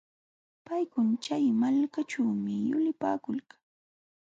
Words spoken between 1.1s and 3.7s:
chay malkaćhuumi yulipaakulqaa.